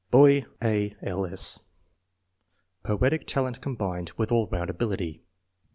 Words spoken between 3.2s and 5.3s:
talent combined with all round ability.